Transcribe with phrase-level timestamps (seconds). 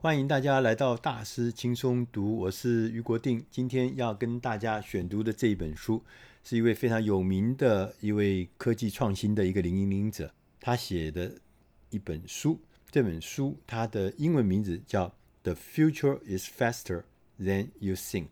[0.00, 3.44] 欢迎大家来到大师轻松读，我是余国定。
[3.50, 6.04] 今天要跟大家选读的这一本书，
[6.44, 11.32] 是一位非常有名的一位科技创新的一个领领者，他写的
[11.90, 12.60] 一本书。
[12.92, 15.08] 这本书它的英文名字叫
[15.42, 17.02] 《The Future is Faster
[17.40, 18.22] Than You Think》，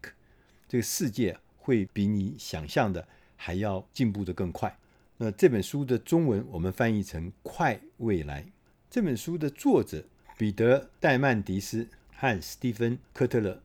[0.69, 4.79] 这个世界会比你想象的还要进步得更快。
[5.17, 8.47] 那这本书的中文我们翻译成“快未来”。
[8.89, 10.05] 这本书的作者。
[10.39, 13.63] 彼得·戴曼迪斯和史蒂芬·科特勒。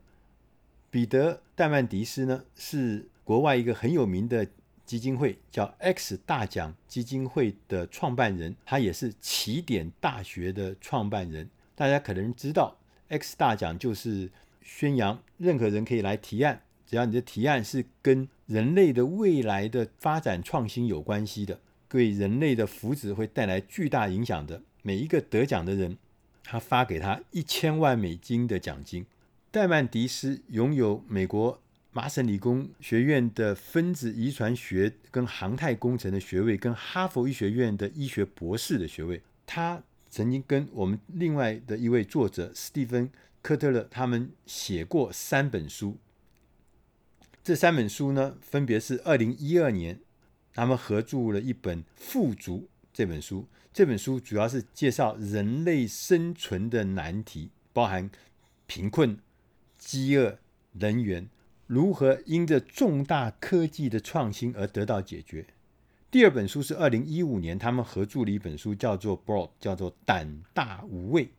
[0.90, 4.48] 彼得·戴曼迪斯呢，是国外一个很有名的
[4.86, 11.50] 基金会，叫 X 大奖基金会的创办人，他也是起点大学的创办人。
[11.74, 14.30] 大家可能知道，X 大奖就是
[14.62, 21.60] 宣扬任何人可以来提案，只要你的提案是跟人类的未来的发展创新有关系的，
[21.90, 25.98] 对人类的福祉会带来巨大影响的，每一个得奖的人。
[26.42, 29.06] 他发给他一千万美金的奖金。
[29.50, 31.62] 戴曼迪斯拥有美国
[31.92, 39.22] 麻省理工学院的分子遗传学跟航太工程的学位，跟哈佛医学院的医学博士的学位。
[39.44, 43.08] 他曾经跟我们另外的一位作者史蒂芬·
[43.42, 45.98] 科特勒他们写过三本书。
[47.44, 50.00] 这三本书呢，分别是二零一二年
[50.54, 52.58] 他们合著了一本《富足》
[52.92, 53.46] 这本书。
[53.74, 58.10] 这本书主要是介绍人类生存的难题，包含
[58.66, 59.16] 贫困、
[59.78, 60.38] 饥饿、
[60.72, 61.30] 能源，
[61.66, 65.46] 如何因着重大科技的创新而得到解决。
[66.10, 71.30] 第二本书是二零一五年他们合著的一本书，叫做《Broad》，叫做“胆大无畏”。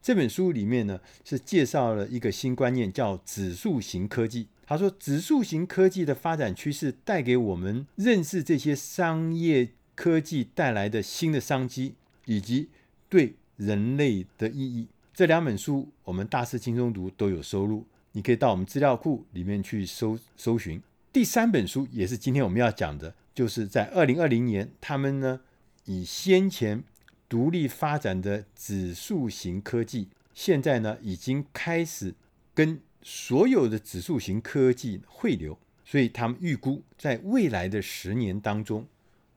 [0.00, 4.46] 这本书里面呢，是介绍了一个新观念，叫指数型科技。
[4.64, 9.70] 他说，指数型科技的发展趋势带给我们认识这些商业。
[10.00, 12.70] 科技带来的新的商机，以及
[13.10, 20.80] 对人类的意义，这两本书我们大师轻松读都有收录，你可以到我们资料库里面去搜搜寻。
[21.12, 25.42] 第三本书也是今天我们要讲的，就是在二零二零年，他们呢
[25.84, 26.82] 以先前
[27.28, 32.14] 独立发展的指数型科技，现在呢已经开始
[32.54, 38.86] 跟所有的指数型科技汇流，所以他们预估在未来的十年当中。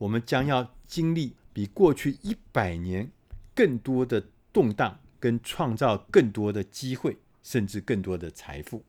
[0.03, 3.09] 我们将要经历比过去一百年
[3.56, 8.84] 更多的动荡，跟创造更多的机会，甚至更多的财富。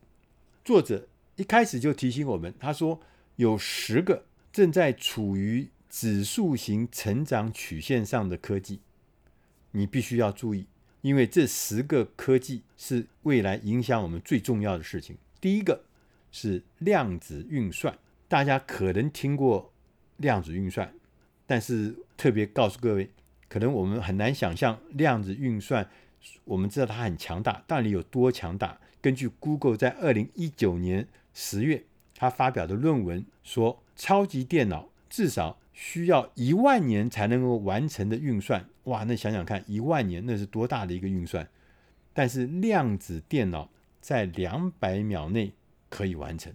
[0.65, 2.99] 作者一开始就提醒我们，他说
[3.37, 8.81] 有十个正在处于指数型成长曲线上的科技，
[9.71, 10.65] 你必须要注意，
[10.99, 15.17] 因为这十个科技是未来影响我们最重要的事情。
[15.39, 15.85] 第一个
[16.29, 19.71] 是量子运算，大家可能听过。
[20.17, 20.93] 量子运算，
[21.47, 23.09] 但是特别告诉各位，
[23.47, 25.87] 可能我们很难想象量子运算。
[26.43, 28.79] 我们知道它很强大，到底有多强大？
[28.99, 31.83] 根据 Google 在二零一九年十月
[32.15, 38.67] 他发表的论文说，超级电脑至少需要一万年才能够完成的运算。
[38.85, 41.47] 哇，那想想看，一万年那是多大的一个运算？
[42.13, 43.69] 但是量子电脑
[44.01, 45.53] 在两百秒内
[45.89, 46.51] 可以完成。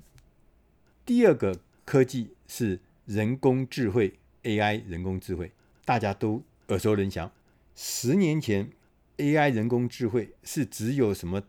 [1.06, 2.80] 第二个科技是。
[3.06, 5.52] 人工智慧 AI，人工智慧
[5.84, 7.30] 大家都耳熟能详。
[7.74, 8.70] 十年前
[9.16, 11.42] ，AI 人工智慧是只有什么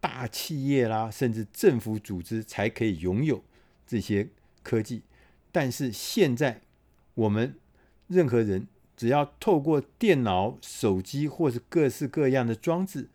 [0.00, 3.42] 大企业啦，甚至政府组织才可以拥有
[3.86, 4.28] 这些
[4.62, 5.02] 科技。
[5.50, 6.62] 但是现在，
[7.14, 7.56] 我们
[8.06, 13.08] 任何人只要透过电脑、手机或是各式各样的装置，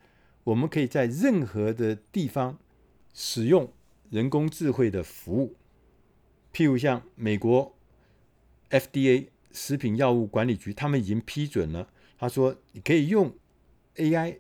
[0.44, 2.58] 我们可以在任何的地方
[3.14, 3.72] 使用
[4.10, 5.56] 人工智慧的服务。
[6.52, 7.76] 譬如像美国
[8.74, 11.88] FDA 食品药物管理局，他们已经批准了。
[12.18, 13.32] 他说，你可以用
[13.98, 14.40] AI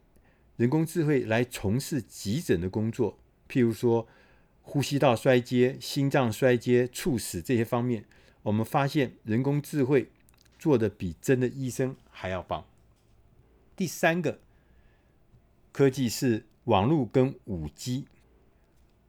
[0.57, 4.07] 人工智慧来从事急诊的工作，譬如说
[4.63, 8.05] 呼吸道衰竭、心脏衰竭、猝死这些方面，
[8.41, 10.09] 我们发现人工智慧
[10.57, 12.65] 做的比真的医生还要棒。
[13.75, 14.39] 第三个
[15.71, 18.05] 科技是网络跟五 G，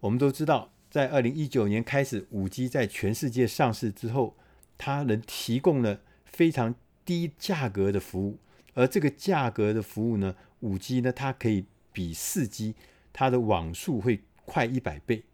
[0.01, 0.71] 我们都知道。
[0.91, 4.37] 在二零一九年开始，五 G 在全世界上市之后，
[4.77, 6.75] 它能提供了非常
[7.05, 8.39] 低价格的服务，
[8.75, 12.75] 而这个价格的服务呢，五 G 呢，它可以比四 G
[13.13, 15.25] 它的网速会快一百倍。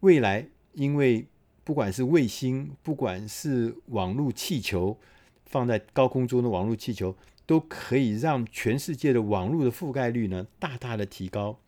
[0.00, 1.26] 未来，因为
[1.62, 4.98] 不管是卫星，不管是网络气球，
[5.46, 7.16] 放在高空中的网络气球，
[7.46, 11.58] 都可以让全世界的网络的覆盖率呢，大大的提高。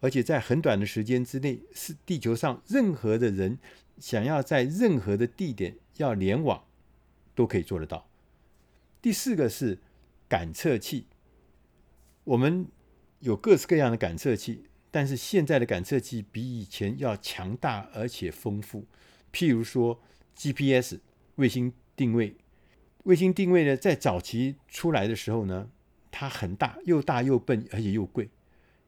[0.00, 3.58] 而且在很短的时间之内，是地球上任何的人
[3.98, 6.64] 想要在任何的地点要联网，
[7.34, 8.08] 都可以做得到。
[9.00, 9.78] 第四个是
[10.28, 11.06] 感测器，
[12.24, 12.66] 我们
[13.20, 18.86] 有各式各样的感测器，但是现在的感测器比以前要强大而且丰富。
[19.32, 20.00] 譬如说
[20.36, 21.00] GPS
[21.36, 22.36] 卫星定位，
[23.04, 25.68] 卫星定位呢，在早期出来的时候呢，
[26.10, 28.30] 它很大，又大又笨，而且又贵。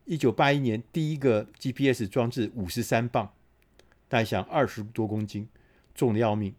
[0.04, 3.32] 一九八一年第一个 GPS 装置五十三磅，
[4.06, 5.48] 大家想二十多公斤，
[5.94, 6.54] 重的要命，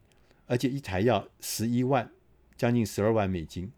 [0.48, 2.12] 而且一台要十一万，
[2.58, 3.72] 将近十二万美金。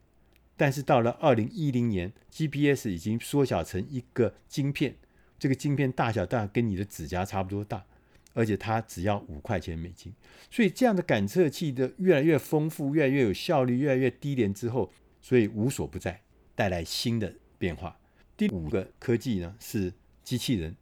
[0.55, 4.95] 但是到了二零一零年，GPS 已经缩小成一个晶片，
[5.37, 7.85] 这个晶片大小大概跟你的指甲差不多大，
[8.33, 10.11] 而且它只要五块钱美金。
[10.49, 14.91] 所以这样的感测器的越来越丰富，越来越有效率，越来越低廉之后，
[15.21, 16.21] 所以无所不在，
[16.55, 17.99] 带来新的变化。
[18.35, 19.93] 第五个科技呢是
[20.23, 20.75] 机器人，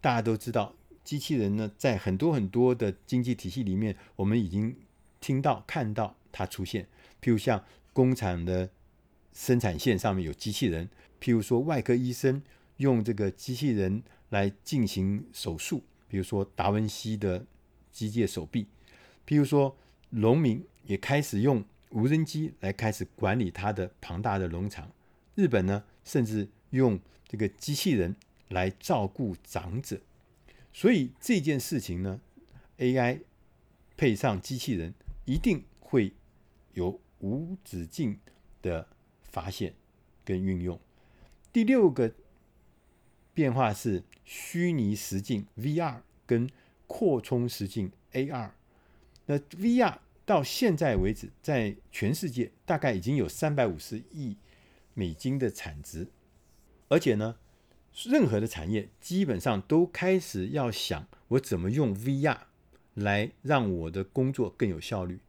[0.00, 4.76] 大家都知道，机器人呢在很多很多的经济体系里面，我们已经
[5.26, 6.86] 听到看到它出现，
[7.20, 8.70] 譬如像工厂的。
[9.32, 10.88] 生产线上面有机器人，
[11.20, 12.42] 譬如说外科医生
[12.78, 17.44] 用这个机器人来进行手术，比如说达文西的
[17.92, 18.66] 机械手臂，
[19.26, 19.76] 譬如说
[20.08, 24.90] 农民也开始用无人机来开始管理他的庞大的农场。
[25.34, 26.98] 日本呢，甚至用
[27.28, 28.16] 这个机器人
[28.48, 30.00] 来照顾长者。
[30.72, 32.22] 所以这件事情呢
[32.78, 33.20] ，AI
[33.98, 34.94] 配上机器人，
[35.26, 36.14] 一定会
[36.72, 38.18] 有无止境
[38.62, 38.88] 的。
[39.28, 39.74] 发现
[40.24, 40.80] 跟运用。
[41.52, 42.10] 第六个
[43.34, 46.48] 变化是虚拟实境 VR 跟
[46.86, 48.52] 扩充实境 AR。
[49.26, 54.38] 那 VR 到现在为止，在全世界大概已经有三百五十亿
[54.94, 56.08] 美金的产值，
[56.88, 57.36] 而且呢，
[58.06, 62.38] 任何的产业基本上都开始要想我怎么用 VR
[62.96, 65.20] 来让我的工作更有效率。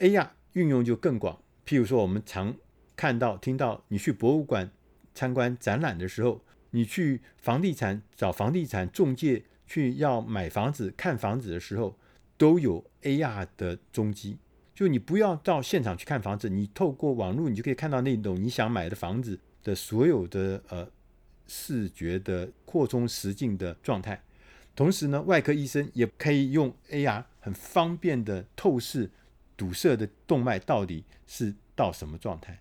[0.00, 2.54] AR 运用就更广，譬如说我们常。
[2.98, 4.70] 看到、听到，你去博物馆
[5.14, 11.98] 参观展览的时候，你去房地产找房地产中介去要买房子、看房子的时候，
[12.38, 14.38] 都有 AR 的踪迹。
[14.74, 20.88] 就你不要到现场去看房子，你透过网络，你就可以看到那栋你想买的房子的所有的呃
[21.46, 24.24] 视觉的扩充实境的状态。
[24.76, 29.10] 同时呢，外科医生也可以用 AR 很方便的透视
[29.56, 32.60] 堵塞的动脉到底是到什么状态。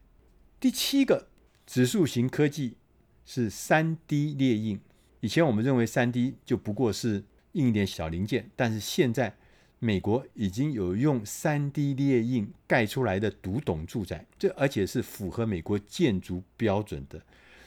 [0.59, 1.27] 第七个
[1.67, 2.77] 指数型科技
[3.25, 4.79] 是三 D 列印。
[5.19, 9.35] 以前我们认为三 D 就不过是印一点小零件，但是现在
[9.79, 17.21] 美国已经有用三 D 列印盖出来的独栋住宅，这而且是符合美国建筑标准的。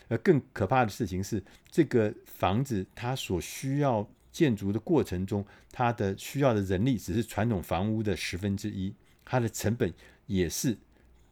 [0.09, 8.95] 而更可怕的事情是，这个房子它所需要建筑的过程中，它的需要的人力只是传统房屋的十分之一，
[9.25, 9.93] 它的成本
[10.27, 10.79] 也是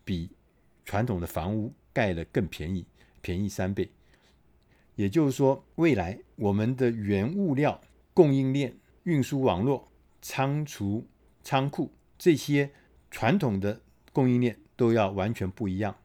[0.04, 0.28] 比。
[0.84, 2.84] 传统的房屋盖了更便宜，
[3.20, 3.88] 便宜三倍。
[4.96, 7.80] 也就是说，未来我们的原物料
[8.12, 9.88] 供应链、运输网络、
[10.20, 11.06] 仓储、
[11.44, 12.70] 仓库这些
[13.10, 13.80] 传统的
[14.12, 15.96] 供应链都要完全不一样。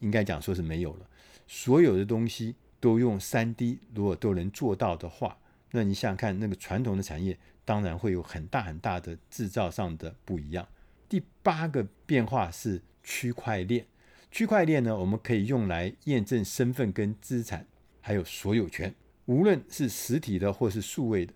[0.00, 1.06] 应该讲说是没有了，
[1.46, 5.38] 所有的东西都用 3D，如果都能做到的话，
[5.72, 10.66] 那你想想看，那个传统的产业当然会有很大很大的制造上的不一样。
[11.08, 13.86] 第八个变化是区块链。
[14.30, 17.66] 区块链呢，我们可以用来验证身份跟资产，
[18.00, 18.94] 还有所有权，
[19.26, 21.34] 无论是实体的或是数位的。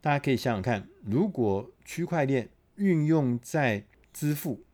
[0.00, 4.64] 大家可以想想看，如果区块链运用在支付、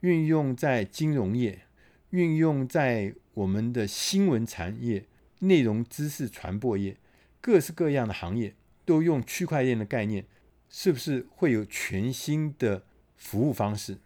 [0.00, 1.62] 运用在金融业、
[2.10, 5.06] 运用在我们的新闻产业、
[5.38, 6.98] 内容知识传播业，
[7.46, 10.26] 各式各样的行业都用区块链的概念，
[10.68, 12.82] 是不是会有全新的
[13.14, 13.98] 服务方式？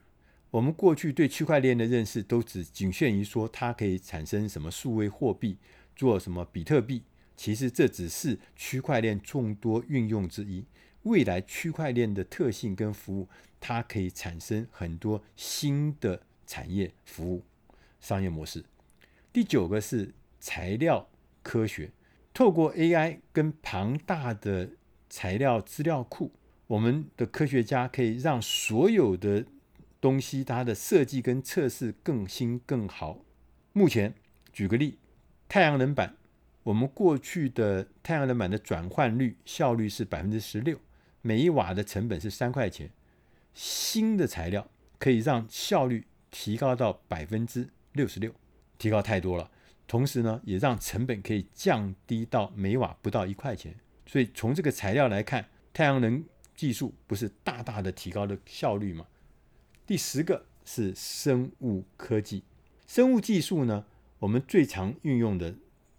[0.50, 5.56] 我们过去对区块链的认识都只仅限于说它可以产生什么数位货币，
[5.96, 7.02] 做什么比特币。
[7.34, 10.66] 其实这只是区块链众多运用之一。
[11.04, 13.26] 未来区块链的特性跟服务，
[13.58, 17.42] 它可以产生很多新的产业服务
[18.02, 18.62] 商业模式。
[19.32, 21.08] 第九个是材料
[21.42, 21.90] 科学，
[22.40, 24.70] 透过 AI 跟庞大的
[25.10, 26.32] 材料资料库，
[26.68, 29.44] 我们的科学家可以让所有的
[30.00, 33.18] 东西它的设计跟测试更新更好。
[33.74, 34.14] 目前
[34.54, 34.96] 举个例，
[35.50, 36.16] 太阳能板，
[36.62, 40.78] 我们过去的太阳能板的转换率效率是百分之十六，
[41.20, 42.90] 每一瓦的成本是三块钱。
[43.52, 44.66] 新的材料
[44.98, 48.32] 可以让效率提高到百分之六十六，
[48.78, 49.50] 提高太多了。
[49.90, 53.74] 同时呢，也让成本可以降低到每瓦不到一块钱。
[54.06, 59.08] 所以从这个材料来看，太阳能技术不是大大的提高了效率吗？
[59.84, 62.44] 第十个是生物科技，
[62.86, 63.84] 生物技术呢，
[64.20, 65.56] 我们最常运用的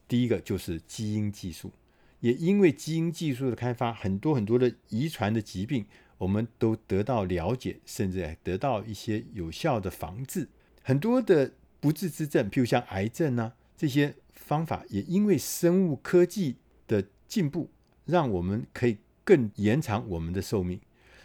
[0.07, 1.73] 第一个就是基因技术，
[2.21, 5.85] 也因为基因技术的开发，很多很多的遗传的疾病，
[6.17, 10.47] 我们都得到了解，甚至得到一些有效的防治。
[10.81, 16.57] 很多的不治之症，譬如像癌症啊，这些方法也因为生物科技
[16.87, 17.67] 的进步，
[18.05, 20.79] 让我们可以更延长我们的寿命。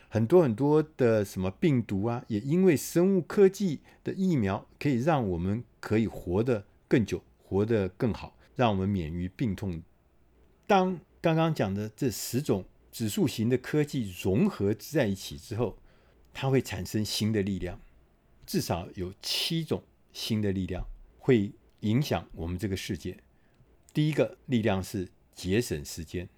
[0.08, 8.34] 很多很多的什么病毒啊，也因为生物科技的疫苗，可以让我们可以活得更久，活得更好。
[8.54, 9.82] 让我们免于病痛。
[10.66, 15.76] 当刚刚讲的这十种指数型的科技融合在一起之后，
[16.32, 17.78] 它会产生新的力量。
[18.46, 19.82] 至少有七种
[20.14, 20.86] 新的力量
[21.18, 23.18] 会影响我们这个世界。
[23.92, 26.28] 第一个力量是节省时间，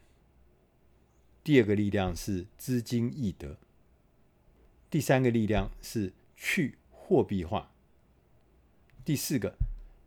[1.43, 3.59] 第二个力量是资金易得，
[4.91, 7.73] 第三个力量是去货币化，
[9.05, 9.57] 第四个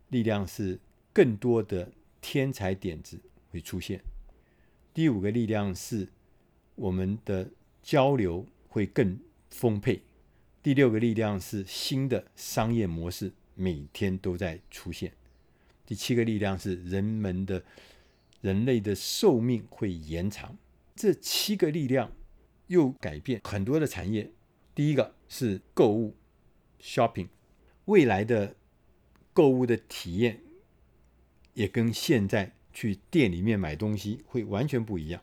[0.08, 0.80] 力量是
[1.12, 1.92] 更多的。
[2.24, 3.20] 天才点子
[3.50, 4.00] 会出现。
[4.94, 6.08] 第五个力量是
[6.76, 7.50] 我们的
[7.82, 9.18] 交流会更
[9.50, 10.02] 丰沛。
[10.62, 15.12] 第六个力量是新的商业模式每天都在出现。
[15.86, 17.64] 第七个力量是人们的
[18.40, 20.56] 人类的寿命会延长。
[20.94, 22.12] 这七个力量
[22.66, 24.30] 又改变很多的产业。
[24.74, 26.16] 第一个是购物
[26.80, 27.28] （shopping），
[27.86, 28.56] 未来的
[29.32, 30.40] 购物的体验。
[31.54, 35.22] 也跟现在去店里面买东西会完全不一样。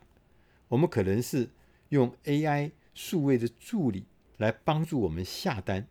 [0.68, 1.50] 我们可能是
[1.90, 4.06] 用 AI 数位的助理
[4.38, 5.88] 来帮助我们下单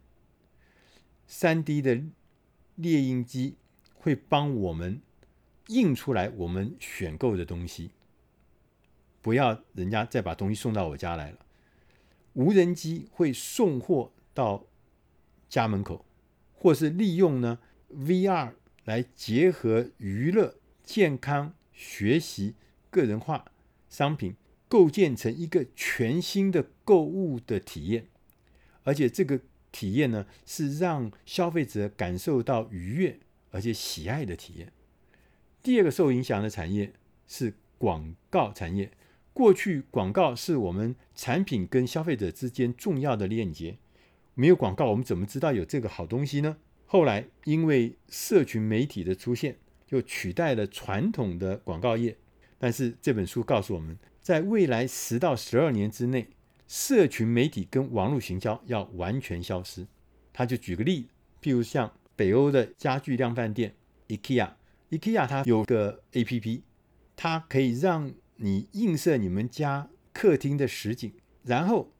[1.29, 2.01] ，3D 的
[2.77, 3.57] 猎鹰机
[4.09, 5.03] 会帮我们
[5.67, 7.91] 印出来我们选购的东西，
[9.21, 11.39] 不要人家再把东西送到我家来了。
[12.33, 14.65] 无人机会送货到
[15.51, 16.07] 家门口，
[16.55, 17.59] 或是利用呢
[17.93, 18.55] VR。
[18.85, 22.55] 来结合娱乐、健康、学习、
[22.89, 23.45] 个人化
[23.91, 24.35] 商品，
[24.67, 28.07] 构建成一个全新的购物的体验，
[28.85, 34.73] 而且这个体验呢，是让消费者感受到愉悦而且喜爱的体验。
[35.63, 36.93] 第二个受影响的产业
[37.27, 38.91] 是广告产业。
[39.33, 43.79] 过去广告是我们产品跟消费者之间重要的链接，
[44.35, 46.57] 没有广告，我们怎么知道有这个好东西呢？
[46.87, 52.17] 后来，因为社群媒体的出现，就取代了传统的广告业。
[52.59, 56.29] 但是这本书告诉我们，在未来十到十二年之内，
[56.67, 59.87] 社群媒体跟网络行销要完全消失。
[60.33, 61.09] 他就举个例子，
[61.43, 63.75] 譬如像北欧的家具量贩店
[64.09, 66.61] IKEA，IKEA 它有个 APP，
[67.17, 71.13] 它可以让你映射你们家客厅的实景，
[71.45, 71.93] 然后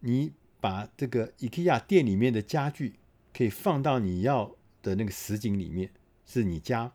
[0.00, 2.94] 你把这个 IKEA 店里面的家具。
[3.36, 5.90] 可以放到你要的那个实景里面，
[6.24, 6.90] 是你家，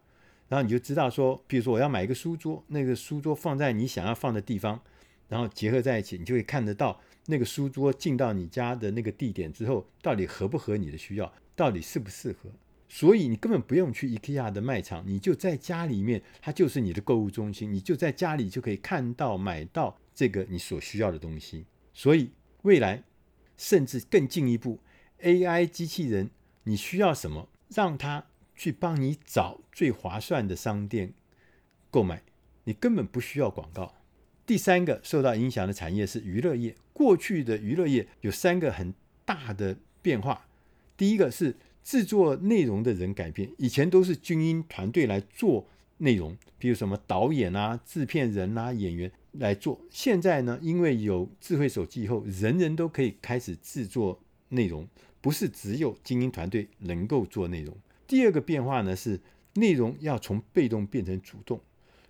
[0.48, 4.82] 然后你就知道说，比如说我要买一个书桌，那个书桌放在你想要放的地方，
[5.30, 12.50] 然后结合在一起，你就会看得到那个书桌进到你家的那个地点之后，到底合不合你的需要，到底适不适合。
[12.90, 21.68] 所以你根本不用去 IKEA 的卖场，你就在家里面，它就是你的购物中心，你就在家里就可以看到买到这个你所需要的东西。
[21.94, 22.32] 所以
[22.64, 23.04] 未来
[23.58, 24.80] 甚至更进一步。
[25.22, 26.32] AI 机器人，
[26.64, 27.48] 你需要什么？
[27.70, 28.26] 让它
[28.56, 31.14] 去帮你找最划算的商店
[31.92, 32.24] 购买，
[32.64, 33.94] 你根本不需要广告。
[34.46, 36.76] 第三个受到影响的产业是娱乐业。
[36.92, 40.48] 过去的娱乐业有三个很大的变化。
[41.02, 45.68] 第一个是制作内容的人改变，以前都是精英团队来做
[45.98, 49.82] 内容，比如什么导演啊、制片人啊、演员来做。
[49.90, 54.88] 现在呢，因为有智慧手机以后，人人都可以开始制作内容。
[55.22, 57.76] 不是只有精英团队能够做内容。
[58.06, 59.20] 第二个变化呢，是
[59.56, 61.60] 内容要从被动变成主动。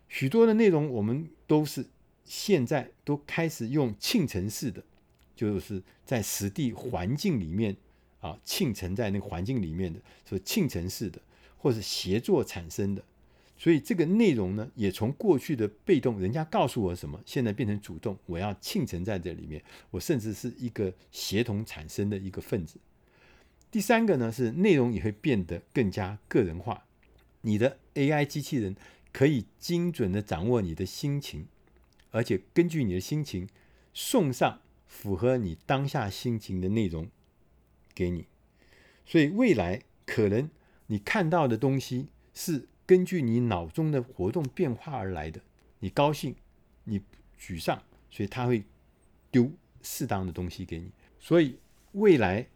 [0.09, 1.85] 许多的内容我们都是
[2.25, 4.83] 现在都开始用庆城式的，
[5.33, 7.77] 就是在实地环境里面
[8.21, 11.19] 啊，庆程在那个环境里面的，所以庆程式的，
[11.57, 13.03] 或是协作产生的。
[13.57, 19.61] 所以这个内容呢，也从过去的被动，人家告诉我什么，现在变成主动，我要庆程在这里面，
[19.91, 22.79] 我甚至是一个协同产生的一个分子。
[23.69, 26.85] 第三个呢，是内容也会变得更加个人化。
[27.41, 28.75] 你的 AI 机器人
[29.11, 31.45] 可以精准地掌握你的心情，
[32.09, 33.47] 而且根据你的心情
[33.93, 37.07] 送上符合你当下心情的内容
[37.93, 38.25] 给你。
[39.05, 40.49] 所以未来可能
[40.87, 45.41] 你看到的东西是根据你脑中的活动变化而来的。
[45.79, 46.35] 你高兴，
[46.85, 47.01] 你
[47.39, 48.63] 沮丧，所以他会
[49.29, 50.91] 丢适当的东西给你。
[51.19, 51.57] 所以
[51.93, 52.47] 未来。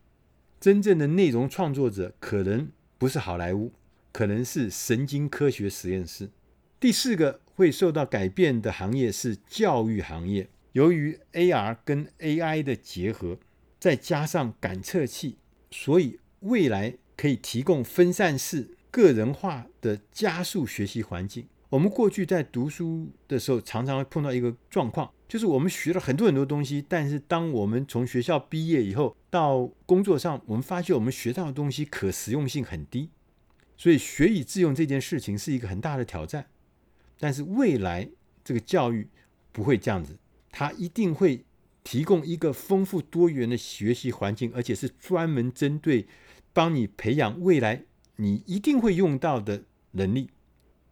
[0.57, 3.71] 真正的内容创作者可能不是好莱坞，
[4.11, 6.31] 可能是神经科学实验室。
[6.79, 10.49] 第四个会受到改变的行业是教育行业。
[10.71, 13.37] 由于 AR 跟 AI 的结合，
[13.85, 15.37] 再加上感测器，
[15.69, 21.47] 所以未来可以提供分散式、个人化的加速学习环境。
[21.69, 33.11] 我们过去在读书的时候，常常会碰到一个状况，就是我们学了很多很多东西，但是当我们从学校毕业以后到工作上，我们发现我们学到的东西可实用性很低，
[33.77, 36.47] 所以学以致用这件事情是一个很大的挑战。
[37.19, 38.09] 但是未来
[38.43, 39.07] 这个教育
[39.51, 40.17] 不会这样子，
[40.49, 41.45] 它一定会
[41.85, 46.07] 提供一个丰富多元的学习环境，而且是专门针对
[46.51, 47.83] 帮你培养未来
[48.17, 50.31] 你一定会用到的能力。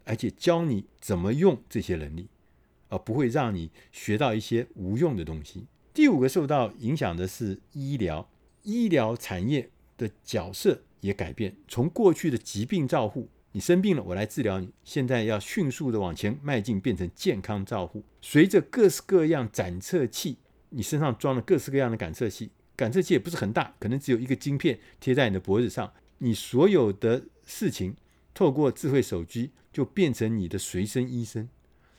[0.05, 2.27] 而且教你怎么用这些能力，
[2.89, 5.65] 而不会让你学到一些无用的东西。
[5.93, 8.29] 第五个受到影响的是医疗，
[8.63, 18.03] 医疗产业的角色也改变，从过去的疾病照护，你生病了我来治疗你，现在要迅速的往前迈进，变成健康照护。
[18.21, 20.35] 随着各式各样展测器，
[20.73, 27.95] 你身上装了各式各样的感测器，感测器也不是很大，可能只有一个晶片贴在你的脖子上，你所有的事情
[28.33, 29.51] 透过智慧手机。
[29.73, 31.49] 就变成你的随身医生，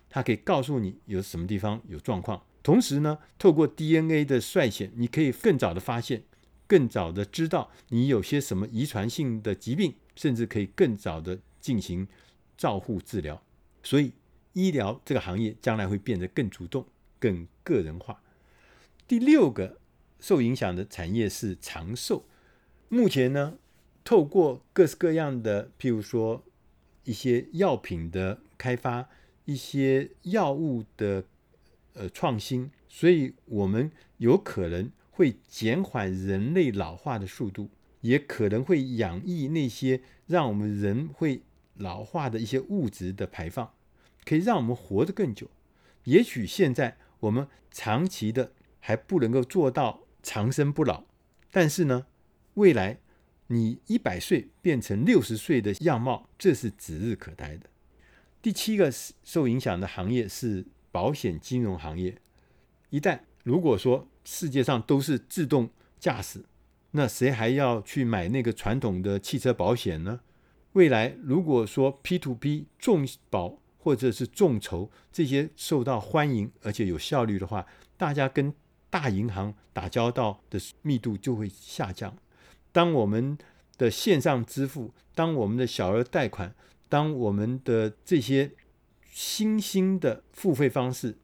[0.08, 2.40] 它可以告诉你有什么地方有状况。
[2.62, 6.22] 同时呢，透过 DNA 的筛选，你可以更早的发现，
[6.68, 12.06] 更早的知道你有些什么遗传性的疾病，甚至可以更早的进行
[12.56, 13.42] 照护治疗。
[13.82, 14.12] 所以，
[14.52, 16.86] 医疗这个行业将来会变得更主动、
[17.18, 18.22] 更个人化。
[19.06, 19.78] 第六个
[20.18, 22.24] 受影响的产业是长寿。
[22.88, 23.58] 目前呢，
[24.04, 26.44] 透过各式各样的，譬如说。
[27.06, 29.10] 一些药品的开发，
[29.44, 31.24] 一些药物的
[31.92, 37.68] 呃创新，所以我们有可能会减缓人类老化的速度，
[38.00, 41.42] 也可能会养抑那些让我们人会
[41.74, 43.74] 老化的一些物质的排放，
[44.24, 45.50] 可以让我们活得更久。
[46.04, 48.52] 也许现在我们长期的
[48.86, 51.04] 还不能够做到长生不老，
[51.50, 52.04] 但是呢，
[52.54, 52.98] 未来。
[53.48, 57.68] 你一百岁变成六十岁的样貌，这是指日可待的。
[58.40, 58.90] 第七个
[59.22, 62.16] 受影响的行业是保险金融行业。
[62.88, 65.68] 一旦如果说世界上都是自动
[66.00, 66.46] 驾驶，
[66.92, 70.20] 那谁还要去买那个传统的汽车保险呢？
[70.72, 77.66] 未来如果说 P to P 众保或者是众筹这些受到欢迎而且有效率的话，
[77.98, 78.54] 大家跟
[78.94, 82.16] 大银行打交道的密度就会下降。
[82.70, 83.36] 当我们
[83.76, 86.54] 的线上支付，当我们的小额贷款，
[86.88, 88.52] 当我们的这些
[89.10, 91.18] 新兴的付费方式，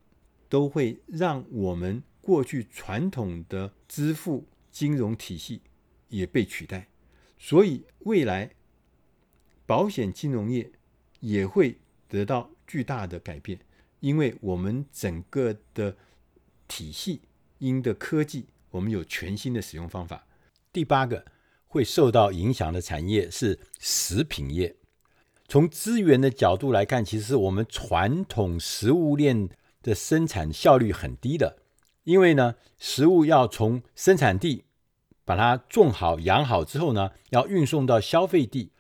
[0.49, 5.63] 都会让我们过去传统的支付金融体系
[6.09, 6.89] 也被取代。
[7.39, 8.51] 所以未来
[9.65, 10.73] 保险金融业
[11.21, 11.79] 也会
[12.09, 13.61] 得到巨大的改变，
[14.01, 15.97] 因为我们整个的
[16.67, 17.21] 体系
[17.61, 20.27] 因的科技，我们有全新的使用方法。
[20.73, 21.25] 第八个。
[21.73, 24.75] 会受到影响的产业是食品业。
[25.47, 29.49] 从资源的角度来看，其实我们传统食物链
[29.81, 31.59] 的生产效率很低的，
[32.03, 34.65] 因为呢，食物要从生产地
[35.25, 38.73] 把它种好、养好之后呢，要运送到消费地，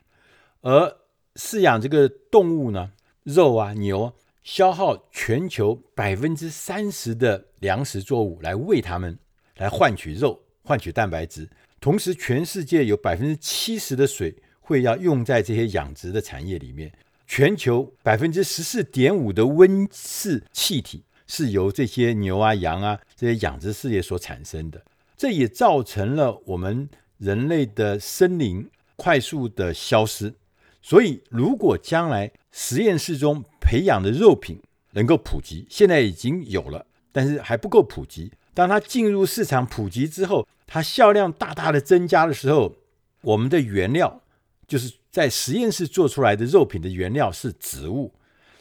[0.62, 0.96] 而
[1.36, 2.90] 饲养这个动物呢，
[3.22, 9.18] 肉啊、牛，消耗全球百分之三十的粮食作物来喂它们，
[9.56, 11.48] 来换取肉、换取蛋白质。
[11.80, 16.92] 同时，全世界有百分之七十的水会要用在这些养殖的产业里面。
[17.26, 24.82] 全球百分之十四点五的温室气体是由这些牛啊、羊啊这些养殖事业所产生的。
[25.16, 30.34] 这也造成了我们人类的森林快速的消失。
[30.82, 34.60] 所以，如果将来实验室中培养的肉品
[34.92, 38.32] 能够普及，现在已经有了，但是还不够普及。
[38.52, 42.76] 当它进入市场普及之后，它销量大大的增加的时候，
[43.22, 44.22] 我们的原料
[44.66, 48.14] 就是在实验室做出来的肉品的原料是植物，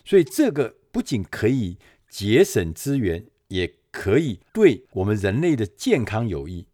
[0.05, 6.67] 所以这个不仅可以节省资源，也可以对我们人类的健康有益。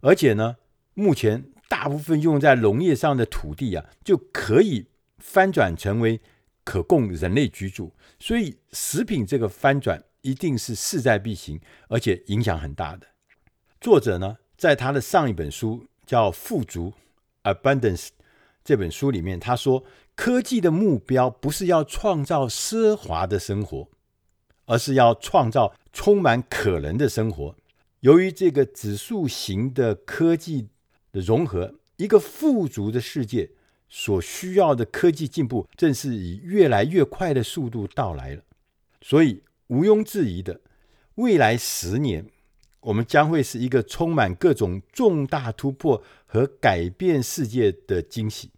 [0.00, 0.56] 而且呢，
[0.94, 4.86] 目前大部分用在农业上的土地啊，就可以
[5.18, 6.20] 翻转成为
[6.62, 7.92] 可供人类居住。
[8.18, 13.06] 所以食品这个翻转一定是势在必行，而且影响很大的。
[13.80, 16.94] 作者呢，在他的上一本书叫《富足》
[17.54, 18.08] （Abundance）
[18.64, 19.84] 这本书里面，他说，
[20.14, 23.88] 科技的目标不是要创造奢华的生活，
[24.64, 27.54] 而是要创造充满可能的生活。
[28.00, 30.68] 由于这个指数型的科技
[31.12, 33.50] 的融合，一个富足的世界
[33.90, 38.42] 所需要的科技进步，正是以越来越快的速度到来了。
[39.02, 40.60] 所以，毋庸置疑的，
[41.14, 42.26] 未来十年，
[42.80, 48.50] 我们将会是一个充满各种重大突破和改变世界的惊喜。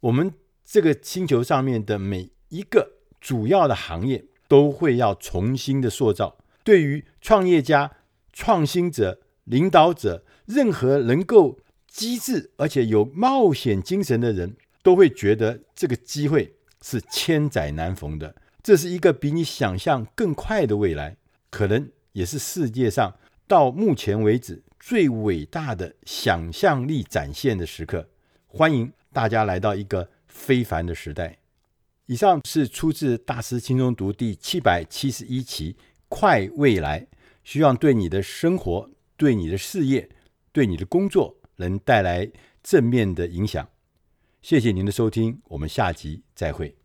[0.00, 0.32] 我们
[0.64, 6.38] 这个星球上面的每一个主要的行业，都会要重新的塑造。
[6.64, 7.90] 对于创业家、
[8.32, 18.34] 创新者、领导者，任何能够机智而且有冒险精神的人，都会觉得这个机会是千载难逢的。
[18.62, 21.16] 这是一个比你想象更快的未来，
[21.50, 23.16] 可能也是世界上
[23.46, 28.08] 到目前为止最伟大的想象力展现的时刻。
[28.46, 31.38] 欢迎大家来到一个非凡的时代。
[32.06, 35.74] 以上是出自大师轻松读第七百七十一期
[36.08, 37.00] 《快未来》，
[37.44, 40.08] 希望对你的生活、对你的事业、
[40.50, 42.30] 对你的工作能带来
[42.62, 43.68] 正面的影响。
[44.40, 46.77] 谢谢您的收听，我们下集再会。